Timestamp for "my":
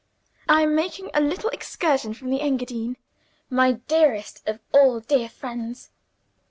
3.51-3.73